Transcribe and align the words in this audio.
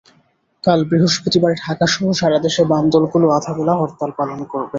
কাল 0.63 0.79
বৃহস্পতিবার 0.89 1.51
ঢাকাসহ 1.59 2.03
সারা 2.19 2.39
দেশে 2.45 2.61
বাম 2.65 2.85
দলগুলো 2.93 3.25
আধা 3.37 3.51
বেলা 3.57 3.73
হরতাল 3.79 4.11
পালন 4.17 4.39
করবে। 4.51 4.69